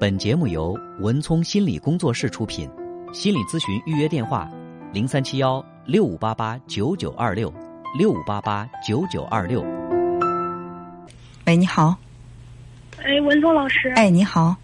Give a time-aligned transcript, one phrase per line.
[0.00, 2.66] 本节目由文聪心理工作室出品，
[3.12, 4.50] 心理咨询预约电话：
[4.94, 7.52] 零三七幺六五八八九九二六
[7.98, 9.62] 六五八八九九二六。
[11.44, 11.94] 喂，你好。
[13.02, 13.90] 哎，文聪老师。
[13.90, 14.56] 哎，你好。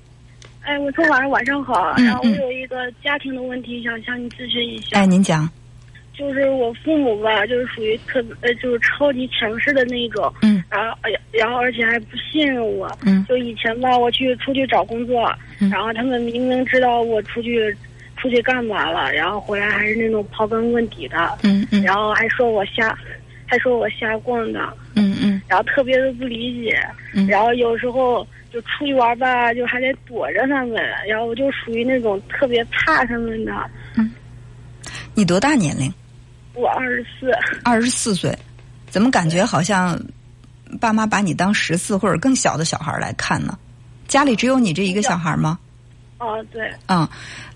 [0.63, 1.93] 哎，文聪老师，晚上好。
[1.99, 4.99] 嗯然后我有一个家庭的问题，想向你咨询一下。
[4.99, 5.47] 哎，您讲。
[6.17, 10.33] 就是我父母吧，就是属于特别呃，就是超级强势的那种。
[10.43, 12.91] 嗯然后，哎呀然后而且还不信任我。
[13.05, 17.75] 嗯就以前吧，我去出去找工作，嗯然后他们明明知道我出去
[18.17, 22.97] 出去干嘛了，然后回来还是那种刨根问底的，嗯嗯然后还说我瞎，
[23.47, 24.61] 还说我瞎逛的，
[24.95, 26.79] 嗯嗯然后特别的不理解。
[27.15, 33.53] 嗯然后有时候就出去玩吧，就还得躲着他们，然后我就属于那种特别怕他们的。
[35.15, 35.91] 你多大年龄？
[36.57, 37.31] 我二十四，
[37.63, 38.37] 二十四岁，
[38.89, 40.01] 怎么感觉好像
[40.81, 43.57] 爸妈把你当十四或者更小的小孩来看呢？
[44.09, 45.59] 家里只有你这一个小孩吗？
[46.19, 47.07] 哦对，嗯，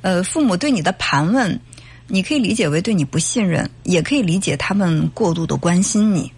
[0.02, 1.58] 呃，父母对你的盘问，
[2.08, 6.30] 你可以理解为对你不信任，也可以理解他们过度的关心你。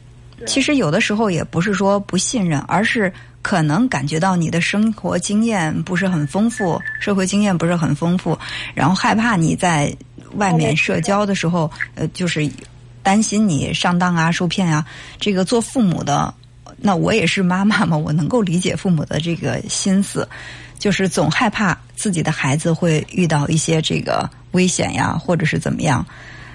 [0.47, 8.39] 其实有的时候也不是说不信任，而是可能感觉到你的生活经验不是很丰富，社会经验不是很丰富，
[8.75, 9.93] 然后害怕你在
[10.35, 12.51] 外面社交的时候，呃，就是
[13.03, 14.85] 担心你上当啊、受骗啊。
[15.19, 16.33] 这个做父母的，
[16.77, 20.29] 那我也是妈妈嘛，我能够理解父母的这个心思，
[20.79, 26.05] 就是总害怕自己的孩子会遇到一些这个危险呀，或者是怎么样。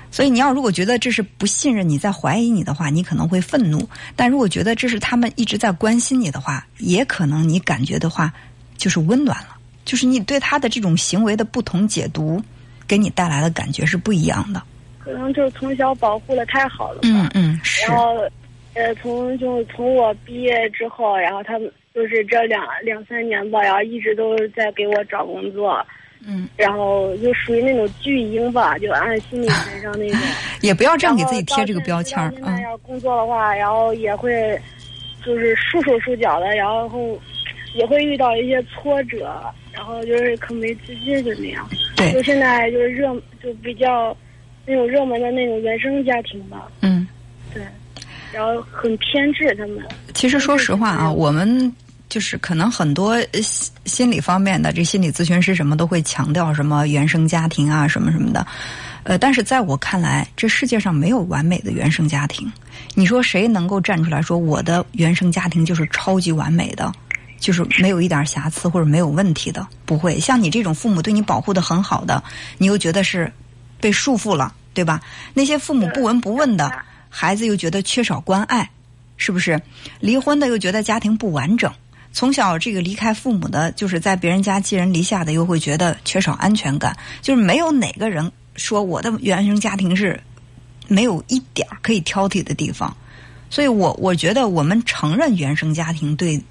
[0.10, 3.80] 所以你要如果觉得这是不信任你在怀疑你的话，你可能会愤怒；
[4.16, 8.34] 但如果觉得这是他们一直在关心你的话，也可能你感觉的话
[8.78, 12.42] 就是温暖了，就是你对他的这种行为的不同解读，
[12.88, 14.62] 给你带来的感觉是不一样的。
[15.00, 17.08] 可能就是从小保护的太好了吧。
[17.08, 18.18] 嗯嗯，是然后，
[18.74, 25.86] 呃，从就从我毕业之后，然后他们就是这两两三年吧，然后一直都是在给我找工作，
[26.28, 30.20] 嗯，然后就属于那种巨婴吧，就按心理学上那种。
[30.62, 34.60] 也不要这样给自己贴这个标签嗯要工作的话，然后也会
[35.26, 37.18] 就是束手束脚的，然后
[37.74, 39.42] 也会遇到一些挫折，
[39.78, 41.70] 然后就是可没自信就那样。
[41.96, 44.16] 对就现在就是热，就比较
[44.66, 47.08] 那种热门的那种原生家庭吧，嗯。
[47.54, 47.64] 对，
[48.34, 49.78] 然后很偏执他们。
[50.14, 51.74] 其实说实话啊，嗯我们
[52.10, 53.18] 就是可能很多
[53.86, 58.46] 心理方面的这心理咨询师什么都会强调什么原生家庭啊什么什么的，
[59.04, 62.52] 呃，但是在我看来，这世界上没有完美的原生家庭。
[62.96, 66.92] 你说谁能够站出来说我的原生家庭就是超级完美的？
[67.40, 72.24] 就是没有一点瑕疵或者没有问题的，不会像你这种父母对你保护的很好的，
[72.58, 73.32] 你又觉得是
[73.80, 75.02] 被束缚了，对吧？
[75.34, 76.72] 那些父母不闻不问的，
[77.10, 78.70] 孩子又觉得缺少关爱，
[79.18, 79.62] 是不是？
[80.00, 81.72] 离婚的又觉得家庭不完整，
[82.12, 86.98] 从小这个离开父母的，就是在别人家寄人篱下的，又会觉得缺少安全感。
[87.22, 90.20] 就是没有哪个人说我的原生家庭是
[90.88, 92.96] 没有一点可以挑剔的地方，
[93.50, 96.42] 所以我我觉得我们承认原生家庭对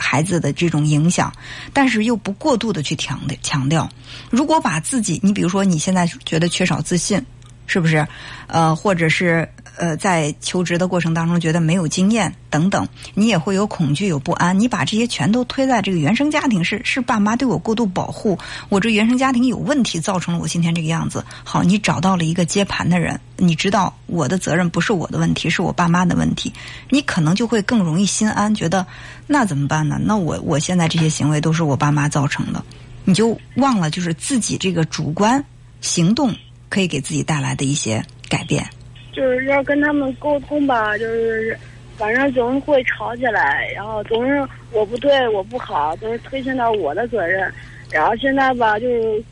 [0.00, 1.32] 孩子的这种影响，
[1.72, 3.88] 但是又不过度的去强调强调。
[4.30, 7.24] 如果把自己，你比如说你现在觉得缺少自信，
[7.70, 8.04] 是不是？
[8.48, 9.48] 呃，或者是
[9.78, 14.58] 呃，在求职的过程当中觉得没有经验等等，你也会有恐惧、有不安。
[14.58, 18.36] 你把这些全都推在这个原生家庭，是是爸妈对我过度保护，
[18.68, 21.24] 我这原生家庭有问题，造成了我今天这个样子。
[21.44, 26.52] 好，你找到了一个接盘的人，你知道我的责任不是我的问题，是我爸妈的问题，
[26.88, 28.84] 你可能就会更容易心安，觉得
[29.28, 29.96] 那怎么办呢？
[30.02, 32.64] 那我我现在这些行为都是我爸妈造成的，
[33.04, 35.42] 你就忘了就是自己这个主观
[35.80, 36.34] 行动
[36.70, 38.64] 可以给自己带来的一些改变。
[39.12, 41.58] 就是要跟他们沟通吧，就是
[41.98, 44.42] 反正总是会吵起来，然后总是
[44.72, 47.52] 我不对，我不好，总是推卸到我的责任。
[47.92, 49.22] 然后现在吧，就是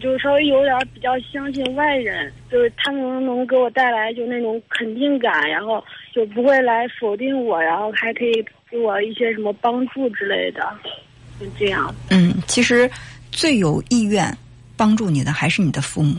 [0.00, 10.60] 就稍微有点比较相信外人，就是他们能给我带来就那种肯定感，然后就不会来否定我，然后还可以给我一些什么帮助之类的，
[11.38, 11.94] 就这样。
[12.08, 12.90] 嗯，其实
[13.30, 14.34] 最有意愿
[14.76, 16.16] 帮助你的还是你的父母，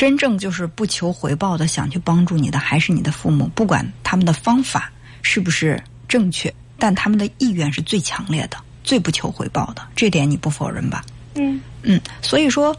[0.00, 11.04] 真正就是不求回报的想去帮助你的还是你的父母，不管他们的方法是不是正确，但他们的意愿是最强烈的，最不求回报的，这点你不否认吧？
[11.34, 12.74] 嗯嗯，所以说，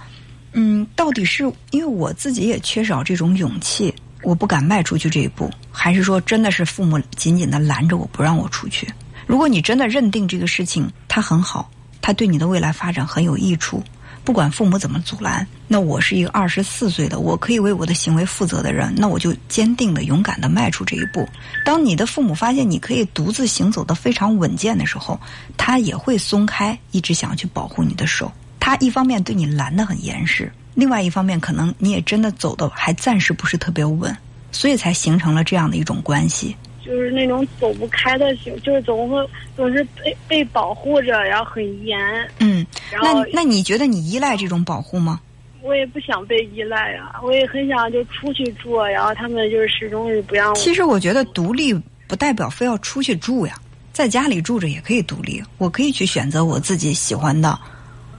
[0.53, 8.91] 嗯，到底是因为我自己也缺少这种勇气，我不敢迈出去这一步，还是说真的是父母紧紧的拦着我不让我出去？
[9.27, 11.69] 如果你真的认定这个事情它很好，
[12.01, 13.83] 它对你的未来发展很有益处，
[14.23, 21.27] 不管父母怎么阻拦，那我是一个二十四岁的，我可以为我的行为负责的人，那我就坚定的、勇敢的迈出这一步。
[21.65, 25.19] 当你的父母发现你可以独自行走的非常稳健的时候，
[25.57, 28.31] 他也会松开一直想要去保护你的手。
[28.59, 34.15] 他一方面对你拦得很严实，另外一方面可能你也真的走的还暂时不是特别稳，
[34.51, 36.55] 所以才形成了这样的一种关系。
[36.85, 41.99] 就是那种走不开的型，就是总会总是被被保护着，然后很严。
[42.39, 45.19] 嗯，然后那那你觉得你依赖这种保护吗？
[45.63, 50.55] 我也不想被依赖呀、我也很想就出去住，然后他们就是始终是不让我。
[50.55, 51.71] 其实我觉得独立
[52.07, 53.53] 不代表非要出去住呀，
[53.93, 55.39] 在家里住着也可以独立。
[55.59, 57.59] 我可以去选择我自己喜欢的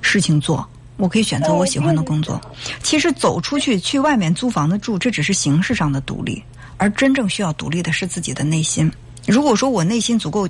[0.03, 0.65] 事情做，
[0.99, 2.41] 我可以选择我喜欢的工作。
[2.81, 6.41] 其实走出去去外面租房子住，这只是形式上的独立，
[6.83, 8.91] 而真正需要独立的是自己的内心。
[9.29, 10.49] 如果说我内心足够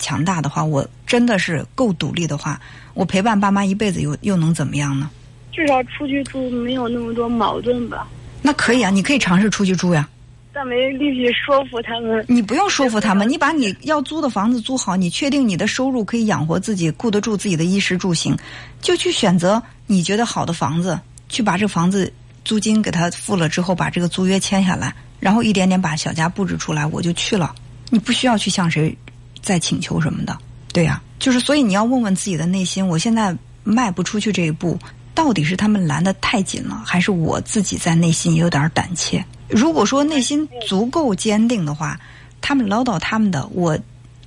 [0.00, 2.60] 强大的话，我真的是够独立的话，
[2.94, 5.08] 我陪伴爸妈一辈子又又能怎么样呢？
[5.52, 8.08] 至少出去住没有那么多矛盾吧，
[8.42, 10.08] 那可以啊，你可以尝试出去住呀。
[10.52, 12.24] 但没力气说服他们。
[12.26, 18.36] 你不用说服他们，你把你要租的房子租好，你确定你的收入可以养活自己，顾得住自己的衣食住行，
[18.80, 20.98] 就去选择你觉得好的房子，
[21.28, 22.12] 去把这房子
[22.44, 27.54] 租金给他付了之后，把这个租约签下来，然后一点点把小家布置出来，我就去了。
[27.90, 28.96] 你不需要去向谁
[29.40, 30.36] 再请求什么的，
[30.72, 34.78] 对呀、就是所以你要问问自己的内心，我现在迈不出去这一步，
[35.14, 39.24] 到底是他们拦得太紧了，还是我自己在内心也有点胆怯？
[39.48, 41.98] 如果说内心足够坚定的话，
[42.40, 43.78] 他们唠叨他们的，我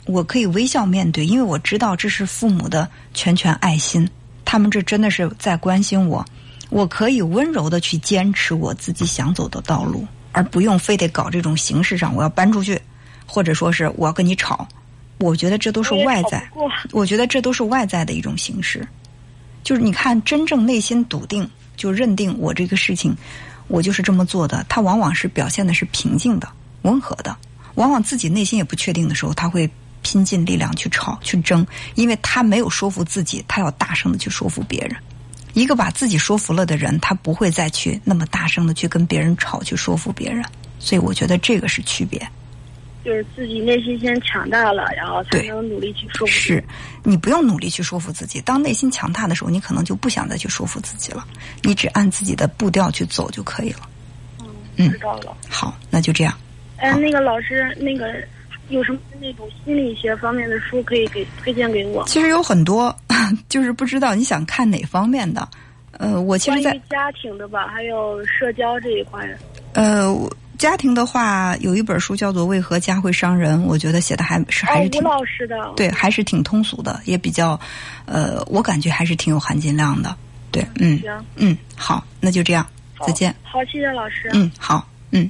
[0.05, 4.09] 我可以微笑面对，因为我知道这是父母的全权爱心，
[4.43, 6.25] 他们这真的是在关心我，
[6.71, 12.81] 我可以温柔的去坚持我自己想走的道路，而不用非得搞这种形式上我要搬出去，
[13.25, 14.65] 或者说是我要跟你吵，
[15.19, 16.49] 我觉得这都是外在。
[16.93, 18.87] 我觉得这都是外在的一种形式，
[19.65, 23.13] 就是你看，真正内心笃定，就认定我这个事情，
[23.67, 26.47] 我就是这么做的，他往往是表现的是平静的、
[26.83, 27.35] 温和的。
[27.75, 29.69] 往往自己内心也不确定的时候，他会
[30.01, 34.95] 拼尽力量去吵、去争，因为他没有说服自己，他要大声的去说服别人。
[35.53, 40.43] 一个把自己说服了的人，他不会再去那么大声的去跟别人吵、去说服别人。
[40.79, 42.19] 所以我觉得这个是区别。
[43.03, 46.27] 就是自己内心先强大了，然后才对能努力去说服。
[46.27, 46.63] 是，
[47.03, 48.39] 你不用努力去说服自己。
[48.41, 51.25] 当内心强大的时候，你可能就不想再去说服自己了，
[51.63, 53.89] 你只按自己的步调去走就可以了。
[54.77, 55.35] 嗯知道了。
[55.49, 56.37] 好，那就这样。
[56.77, 58.05] 哎，那个老师，那个
[58.71, 62.03] 有什么那种心理学方面的书可以给推荐给我？
[62.07, 62.95] 其实有很多，
[63.47, 65.47] 就是不知道你想看哪方面的。
[65.99, 69.27] 呃，我其实在家庭的吧，还有社交这一块。
[69.73, 70.15] 呃
[70.57, 75.55] 家庭的话，有一本书叫做《为何家会伤人》，我觉得写的还是还哦是，挺吴老师的。
[75.75, 77.59] 对，还是挺通俗的，也比较，
[78.05, 80.15] 呃，我感觉还是挺有含金量的。
[80.51, 82.65] 对，嗯行，嗯，好，那就这样，
[83.05, 83.33] 再见。
[83.41, 84.29] 好，谢谢老师。
[84.33, 85.29] 嗯，好，嗯。